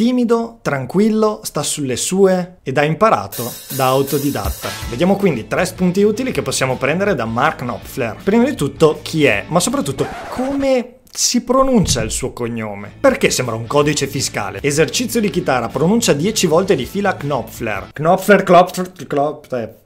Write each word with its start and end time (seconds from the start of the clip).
Timido, 0.00 0.60
tranquillo, 0.62 1.40
sta 1.42 1.62
sulle 1.62 1.96
sue 1.96 2.60
ed 2.62 2.78
ha 2.78 2.84
imparato 2.84 3.52
da 3.76 3.88
autodidatta. 3.88 4.70
Vediamo 4.88 5.14
quindi 5.16 5.46
tre 5.46 5.66
spunti 5.66 6.00
utili 6.00 6.32
che 6.32 6.40
possiamo 6.40 6.78
prendere 6.78 7.14
da 7.14 7.26
Mark 7.26 7.58
Knopfler. 7.58 8.16
Prima 8.24 8.44
di 8.44 8.54
tutto 8.54 9.00
chi 9.02 9.26
è, 9.26 9.44
ma 9.48 9.60
soprattutto 9.60 10.06
come 10.30 11.00
si 11.12 11.42
pronuncia 11.42 12.00
il 12.00 12.10
suo 12.10 12.32
cognome. 12.32 12.92
Perché 12.98 13.28
sembra 13.30 13.56
un 13.56 13.66
codice 13.66 14.06
fiscale? 14.06 14.60
Esercizio 14.62 15.20
di 15.20 15.28
chitarra, 15.28 15.68
pronuncia 15.68 16.14
10 16.14 16.46
volte 16.46 16.76
di 16.76 16.86
fila 16.86 17.16
Knopfler. 17.16 17.90
Knopfler, 17.92 18.42
Klopfer, 18.42 18.92
Klopfer, 19.06 19.79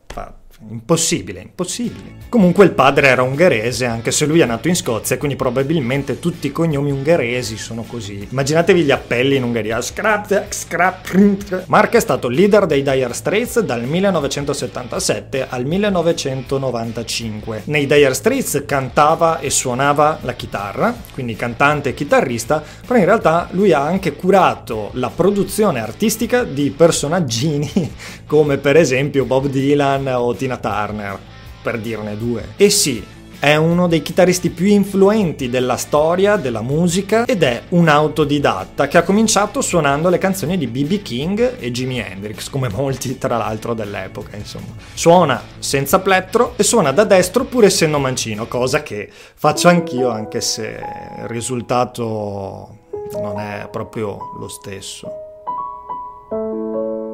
Impossibile, 0.71 1.41
impossibile. 1.41 2.23
Comunque 2.29 2.65
il 2.65 2.73
padre 2.73 3.09
era 3.09 3.23
ungherese, 3.23 3.87
anche 3.87 4.11
se 4.11 4.27
lui 4.27 4.41
è 4.41 4.45
nato 4.45 4.69
in 4.69 4.75
Scozia, 4.75 5.19
quindi 5.19 5.37
probabilmente 5.37 6.19
tutti 6.19 6.49
i 6.49 6.53
cognomi 6.53 6.91
ungheresi 6.91 7.57
sono 7.57 7.85
così. 7.87 8.27
Immaginatevi 8.31 8.83
gli 8.83 8.91
appelli 8.91 9.37
in 9.37 9.45
Ungheria. 9.45 9.81
Scrap, 9.81 10.47
scrap. 10.49 11.65
Mark 11.67 11.95
è 11.95 12.01
stato 12.01 12.29
leader 12.29 12.67
dei 12.67 12.83
Dire 12.83 13.13
Straits 13.13 13.61
dal 13.61 13.85
1977 13.85 15.47
al 15.49 15.65
1995. 15.65 17.63
Nei 17.67 17.87
Dire 17.87 18.15
Straits 18.15 18.65
cantava 18.67 19.39
e 19.39 19.51
suonava 19.51 20.19
la 20.23 20.33
chitarra, 20.33 20.95
quindi 21.13 21.37
cantante 21.37 21.91
e 21.91 21.95
chitarrista, 21.95 22.63
però 22.87 22.99
in 22.99 23.05
realtà 23.05 23.49
lui 23.53 23.73
ha 23.73 23.81
anche 23.81 24.15
curato 24.15 24.91
la 24.95 25.11
produzione 25.11 25.81
artistica 25.81 26.43
di 26.43 26.71
personaggini 26.71 27.71
come 28.27 28.59
per 28.59 28.77
esempio 28.77 29.25
Bob 29.25 29.47
Dylan 29.47 30.07
o 30.09 30.35
Tina 30.35 30.54
Turner, 30.59 31.19
per 31.63 31.79
dirne 31.79 32.17
due. 32.17 32.55
E 32.57 32.71
sì, 32.71 33.03
è 33.45 33.57
uno 33.57 33.89
dei 33.89 34.01
chitarristi 34.01 34.49
più 34.49 34.65
influenti 34.67 35.51
della 35.51 35.77
storia 35.77 36.37
della 36.37 36.63
musica 36.63 37.27
ed 37.27 37.43
è 37.43 37.65
un 37.71 37.89
autodidatta 37.89 38.89
che 38.89 38.97
ha 38.97 39.03
cominciato 39.03 39.61
suonando 39.61 40.09
le 40.09 40.17
canzoni 40.17 40.57
di 40.57 40.67
B.B. 40.67 41.03
King 41.03 41.57
e 41.59 41.71
Jimi 41.71 41.99
Hendrix, 41.99 42.49
come 42.49 42.71
molti 42.71 43.19
tra 43.19 43.37
l'altro 43.37 43.75
dell'epoca, 43.75 44.37
insomma. 44.37 44.75
Suona 44.95 45.43
senza 45.59 45.99
plettro 46.01 46.55
e 46.57 46.63
suona 46.63 46.93
da 46.93 47.05
destro 47.05 47.45
pur 47.45 47.65
essendo 47.65 47.99
mancino, 47.99 48.47
cosa 48.47 48.83
che 48.83 49.11
faccio 49.13 49.69
anch'io 49.69 50.09
anche 50.09 50.41
se 50.41 50.81
il 51.19 51.29
risultato 51.29 52.79
non 53.13 53.39
è 53.39 53.69
proprio 53.71 54.19
lo 54.39 54.49
stesso. 54.49 55.24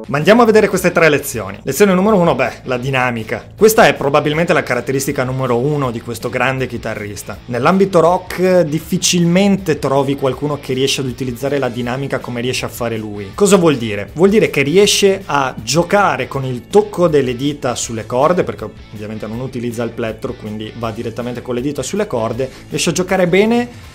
Ma 0.07 0.17
andiamo 0.17 0.41
a 0.41 0.45
vedere 0.45 0.67
queste 0.67 0.91
tre 0.91 1.09
lezioni. 1.09 1.59
Lezione 1.63 1.93
numero 1.93 2.17
uno, 2.17 2.35
beh, 2.35 2.61
la 2.63 2.77
dinamica. 2.77 3.45
Questa 3.55 3.87
è 3.87 3.93
probabilmente 3.93 4.53
la 4.53 4.63
caratteristica 4.63 5.23
numero 5.23 5.57
uno 5.57 5.91
di 5.91 6.01
questo 6.01 6.29
grande 6.29 6.67
chitarrista. 6.67 7.37
Nell'ambito 7.45 7.99
rock 7.99 8.61
difficilmente 8.61 9.79
trovi 9.79 10.15
qualcuno 10.15 10.59
che 10.59 10.73
riesce 10.73 11.01
ad 11.01 11.07
utilizzare 11.07 11.59
la 11.59 11.69
dinamica 11.69 12.19
come 12.19 12.41
riesce 12.41 12.65
a 12.65 12.69
fare 12.69 12.97
lui. 12.97 13.31
Cosa 13.35 13.57
vuol 13.57 13.77
dire? 13.77 14.09
Vuol 14.13 14.29
dire 14.29 14.49
che 14.49 14.63
riesce 14.63 15.21
a 15.25 15.55
giocare 15.61 16.27
con 16.27 16.45
il 16.45 16.67
tocco 16.67 17.07
delle 17.07 17.35
dita 17.35 17.75
sulle 17.75 18.05
corde, 18.05 18.43
perché 18.43 18.69
ovviamente 18.93 19.27
non 19.27 19.39
utilizza 19.39 19.83
il 19.83 19.91
plettro, 19.91 20.33
quindi 20.33 20.71
va 20.77 20.91
direttamente 20.91 21.41
con 21.41 21.55
le 21.55 21.61
dita 21.61 21.83
sulle 21.83 22.07
corde, 22.07 22.49
riesce 22.69 22.89
a 22.89 22.93
giocare 22.93 23.27
bene 23.27 23.89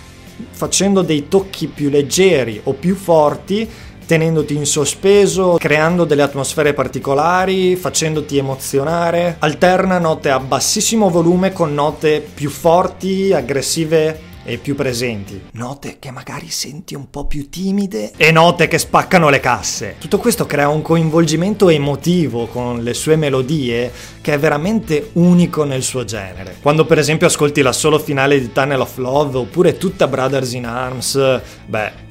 facendo 0.51 1.01
dei 1.01 1.27
tocchi 1.27 1.67
più 1.67 1.89
leggeri 1.89 2.61
o 2.63 2.73
più 2.73 2.95
forti 2.95 3.67
tenendoti 4.07 4.55
in 4.55 4.65
sospeso, 4.65 5.57
creando 5.59 6.05
delle 6.05 6.23
atmosfere 6.23 6.73
particolari, 6.73 7.75
facendoti 7.75 8.37
emozionare. 8.37 9.35
Alterna 9.39 9.99
note 9.99 10.29
a 10.29 10.39
bassissimo 10.39 11.09
volume 11.09 11.51
con 11.51 11.73
note 11.73 12.21
più 12.21 12.49
forti, 12.49 13.33
aggressive 13.33 14.25
e 14.47 14.57
più 14.57 14.75
presenti. 14.75 15.49
Note 15.51 15.97
che 15.99 16.09
magari 16.09 16.49
senti 16.49 16.95
un 16.95 17.09
po' 17.09 17.25
più 17.25 17.49
timide 17.49 18.13
e 18.15 18.31
note 18.31 18.69
che 18.69 18.77
spaccano 18.77 19.27
le 19.27 19.41
casse. 19.41 19.95
Tutto 19.99 20.19
questo 20.19 20.45
crea 20.45 20.69
un 20.69 20.81
coinvolgimento 20.81 21.67
emotivo 21.67 22.47
con 22.47 22.81
le 22.81 22.93
sue 22.93 23.17
melodie 23.17 23.91
che 24.21 24.33
è 24.33 24.39
veramente 24.39 25.09
unico 25.13 25.65
nel 25.65 25.83
suo 25.83 26.05
genere. 26.05 26.55
Quando 26.61 26.85
per 26.85 26.97
esempio 26.97 27.27
ascolti 27.27 27.61
la 27.61 27.73
solo 27.73 27.99
finale 27.99 28.39
di 28.39 28.53
Tunnel 28.53 28.79
of 28.79 28.95
Love 28.97 29.37
oppure 29.37 29.75
tutta 29.75 30.07
Brothers 30.07 30.53
in 30.53 30.65
Arms, 30.65 31.41
beh, 31.65 32.05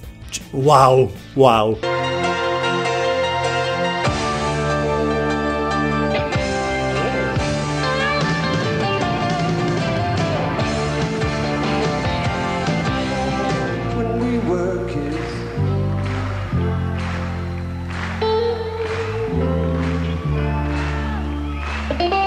wow, 0.53 1.11
wow. 1.35 1.79
Thank 21.99 22.13
you. 22.13 22.26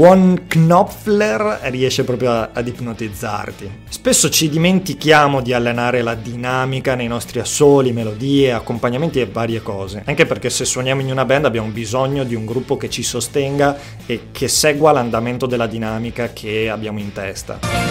Buon 0.00 0.46
Knopfler 0.46 1.58
riesce 1.64 2.04
proprio 2.04 2.48
ad 2.50 2.66
ipnotizzarti. 2.66 3.82
Spesso 3.86 4.30
ci 4.30 4.48
dimentichiamo 4.48 5.42
di 5.42 5.52
allenare 5.52 6.00
la 6.00 6.14
dinamica 6.14 6.94
nei 6.94 7.06
nostri 7.06 7.38
assoli, 7.38 7.92
melodie, 7.92 8.50
accompagnamenti 8.50 9.20
e 9.20 9.26
varie 9.26 9.60
cose. 9.60 10.02
Anche 10.06 10.24
perché 10.24 10.48
se 10.48 10.64
suoniamo 10.64 11.02
in 11.02 11.10
una 11.10 11.26
band 11.26 11.44
abbiamo 11.44 11.68
bisogno 11.68 12.24
di 12.24 12.34
un 12.34 12.46
gruppo 12.46 12.78
che 12.78 12.88
ci 12.88 13.02
sostenga 13.02 13.76
e 14.06 14.28
che 14.32 14.48
segua 14.48 14.90
l'andamento 14.92 15.44
della 15.44 15.66
dinamica 15.66 16.32
che 16.32 16.70
abbiamo 16.70 16.98
in 16.98 17.12
testa. 17.12 17.89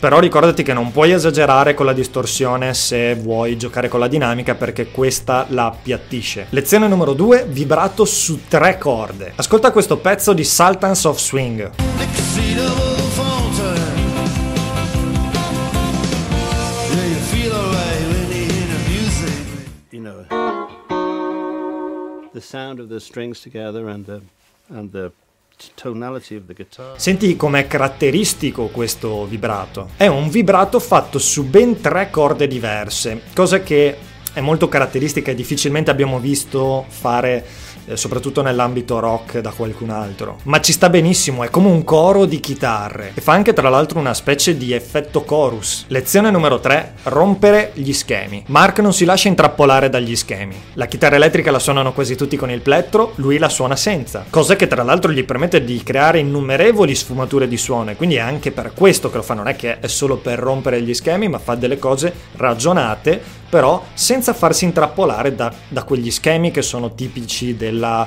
Però 0.00 0.20
ricordati 0.20 0.62
che 0.62 0.72
non 0.72 0.92
puoi 0.92 1.10
esagerare 1.10 1.74
con 1.74 1.84
la 1.84 1.92
distorsione 1.92 2.72
se 2.72 3.16
vuoi 3.16 3.58
giocare 3.58 3.88
con 3.88 3.98
la 3.98 4.06
dinamica 4.06 4.54
perché 4.54 4.92
questa 4.92 5.46
la 5.48 5.66
appiattisce. 5.66 6.46
Lezione 6.50 6.86
numero 6.86 7.14
2, 7.14 7.46
vibrato 7.48 8.04
su 8.04 8.46
tre 8.46 8.78
corde. 8.78 9.32
Ascolta 9.34 9.72
questo 9.72 9.98
pezzo 9.98 10.32
di 10.32 10.44
Sultans 10.44 11.04
of 11.04 11.18
Swing. 11.18 11.70
the 22.38 22.44
sound 22.44 22.78
of 22.78 22.88
the 22.88 23.00
strings 23.00 23.40
together 23.40 23.88
and 23.88 24.06
the 24.06 24.20
and 24.68 24.92
the 24.92 25.10
Senti 26.96 27.34
com'è 27.36 27.66
caratteristico 27.66 28.68
questo 28.68 29.24
vibrato. 29.26 29.90
È 29.96 30.06
un 30.06 30.28
vibrato 30.28 30.78
fatto 30.78 31.18
su 31.18 31.44
ben 31.44 31.80
tre 31.80 32.10
corde 32.10 32.46
diverse, 32.46 33.22
cosa 33.34 33.60
che 33.60 33.96
è 34.32 34.40
molto 34.40 34.68
caratteristica 34.68 35.32
e 35.32 35.34
difficilmente 35.34 35.90
abbiamo 35.90 36.20
visto 36.20 36.84
fare 36.88 37.44
soprattutto 37.94 38.42
nell'ambito 38.42 38.98
rock 38.98 39.38
da 39.38 39.50
qualcun 39.50 39.90
altro. 39.90 40.38
Ma 40.44 40.60
ci 40.60 40.72
sta 40.72 40.88
benissimo, 40.88 41.44
è 41.44 41.50
come 41.50 41.68
un 41.68 41.84
coro 41.84 42.24
di 42.24 42.40
chitarre 42.40 43.12
e 43.14 43.20
fa 43.20 43.32
anche 43.32 43.52
tra 43.52 43.68
l'altro 43.68 43.98
una 43.98 44.14
specie 44.14 44.56
di 44.56 44.72
effetto 44.72 45.22
chorus. 45.22 45.84
Lezione 45.88 46.30
numero 46.30 46.60
3, 46.60 46.94
rompere 47.04 47.70
gli 47.74 47.92
schemi. 47.92 48.44
Mark 48.46 48.78
non 48.80 48.92
si 48.92 49.04
lascia 49.04 49.28
intrappolare 49.28 49.88
dagli 49.88 50.16
schemi. 50.16 50.56
La 50.74 50.86
chitarra 50.86 51.16
elettrica 51.16 51.50
la 51.50 51.58
suonano 51.58 51.92
quasi 51.92 52.16
tutti 52.16 52.36
con 52.36 52.50
il 52.50 52.60
plettro, 52.60 53.12
lui 53.16 53.38
la 53.38 53.48
suona 53.48 53.76
senza, 53.76 54.24
cosa 54.30 54.56
che 54.56 54.66
tra 54.66 54.82
l'altro 54.82 55.12
gli 55.12 55.24
permette 55.24 55.64
di 55.64 55.82
creare 55.82 56.18
innumerevoli 56.18 56.94
sfumature 56.94 57.48
di 57.48 57.56
suono 57.56 57.90
e 57.90 57.96
quindi 57.96 58.16
è 58.16 58.20
anche 58.20 58.50
per 58.50 58.72
questo 58.74 59.10
che 59.10 59.16
lo 59.16 59.22
fa, 59.22 59.34
non 59.34 59.48
è 59.48 59.56
che 59.56 59.78
è 59.78 59.86
solo 59.86 60.16
per 60.16 60.38
rompere 60.38 60.82
gli 60.82 60.94
schemi, 60.94 61.28
ma 61.28 61.38
fa 61.38 61.54
delle 61.54 61.78
cose 61.78 62.12
ragionate 62.36 63.38
però 63.48 63.84
senza 63.94 64.32
farsi 64.32 64.64
intrappolare 64.64 65.34
da, 65.34 65.52
da 65.68 65.82
quegli 65.84 66.10
schemi 66.10 66.50
che 66.50 66.62
sono 66.62 66.94
tipici 66.94 67.56
della 67.56 68.06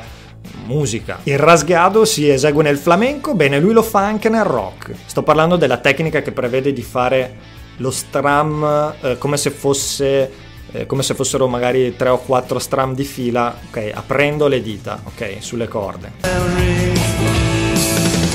musica. 0.66 1.20
Il 1.24 1.38
rasgado 1.38 2.06
si 2.06 2.30
esegue 2.30 2.64
nel 2.64 2.78
flamenco, 2.78 3.36
bene, 3.36 3.60
lui 3.60 3.74
lo 3.74 3.84
fa 3.84 4.06
anche 4.06 4.30
nel 4.30 4.44
rock. 4.44 4.94
Sto 5.06 5.24
parlando 5.24 5.56
della 5.56 5.78
tecnica 5.78 6.22
che 6.22 6.32
prevede 6.32 6.74
di 6.74 6.82
fare 6.82 7.60
lo 7.78 7.92
strum 7.92 8.94
eh, 9.02 9.18
come 9.18 9.38
se 9.38 9.50
fosse 9.50 10.50
eh, 10.74 10.86
come 10.86 11.04
se 11.04 11.14
fossero 11.14 11.48
magari 11.48 11.96
3 11.96 12.10
o 12.10 12.18
4 12.20 12.60
strum 12.60 12.96
di 12.96 13.04
fila, 13.04 13.54
ok, 13.68 13.92
aprendo 13.94 14.48
le 14.48 14.62
dita, 14.62 15.02
ok, 15.04 15.38
sulle 15.40 15.68
corde. 15.68 17.51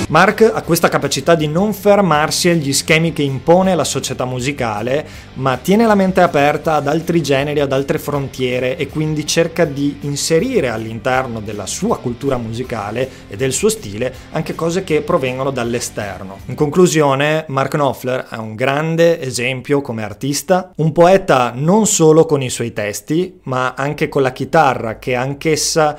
Mark 0.08 0.48
ha 0.54 0.62
questa 0.62 0.88
capacità 0.88 1.34
di 1.34 1.48
non 1.48 1.72
fermarsi 1.72 2.48
agli 2.48 2.72
schemi 2.72 3.12
che 3.12 3.22
impone 3.22 3.74
la 3.74 3.82
società 3.82 4.24
musicale, 4.24 5.04
ma 5.34 5.56
tiene 5.56 5.84
la 5.84 5.96
mente 5.96 6.20
aperta 6.20 6.74
ad 6.74 6.86
altri 6.86 7.20
generi, 7.20 7.58
ad 7.58 7.72
altre 7.72 7.98
frontiere 7.98 8.76
e 8.76 8.86
quindi 8.86 9.26
cerca 9.26 9.64
di 9.64 9.96
inserire 10.02 10.68
all'interno 10.68 11.40
della 11.40 11.66
sua 11.66 11.98
cultura 11.98 12.36
musicale 12.36 13.10
e 13.28 13.34
del 13.34 13.52
suo 13.52 13.68
stile 13.68 14.14
anche 14.30 14.54
cose 14.54 14.84
che 14.84 15.00
provengono 15.00 15.50
dall'esterno. 15.50 16.38
In 16.46 16.54
conclusione, 16.54 17.44
Mark 17.48 17.72
Knopfler 17.72 18.28
è 18.30 18.36
un 18.36 18.54
grande 18.54 19.20
esempio 19.20 19.80
come 19.80 20.04
artista, 20.04 20.70
un 20.76 20.92
poeta 20.92 21.50
non 21.52 21.84
solo 21.84 22.26
con 22.26 22.42
i 22.42 22.50
suoi 22.50 22.72
testi, 22.72 23.40
ma 23.42 23.74
anche 23.76 24.08
con 24.08 24.22
la 24.22 24.30
chitarra 24.30 25.00
che 25.00 25.16
anch'essa 25.16 25.98